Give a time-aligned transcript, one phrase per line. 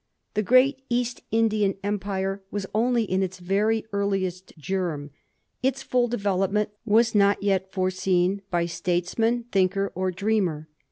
[0.33, 5.11] The great East In dian Empire was only in its very earliest germ;
[5.61, 10.67] its ftiU development was not yet foreseen by statesman, thinker, or dreamer.